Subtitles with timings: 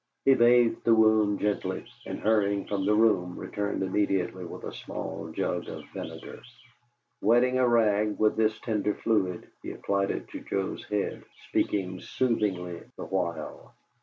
[0.25, 5.31] He bathed the wound gently, and hurrying from the room, returned immediately with a small
[5.31, 6.41] jug of vinegar.
[7.21, 12.81] Wetting a rag with this tender fluid, he applied it to Joe's head, speaking soothingly
[12.97, 13.75] the while.